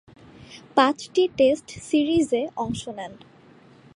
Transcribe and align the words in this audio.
পাঁচটি 0.75 1.23
টেস্ট 1.37 1.67
সিরিজে 1.89 2.41
অংশ 2.55 2.81
নেন। 2.97 3.13